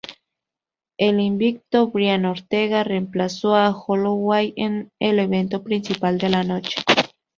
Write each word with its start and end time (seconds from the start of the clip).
El 0.97 1.19
invicto 1.19 1.89
Brian 1.89 2.25
Ortega 2.25 2.83
reemplazó 2.83 3.53
a 3.53 3.69
Holloway 3.69 4.51
en 4.57 4.89
el 4.99 5.19
evento 5.19 5.61
principal 5.61 6.17
de 6.17 6.29
la 6.29 6.43
noche. 6.43 6.81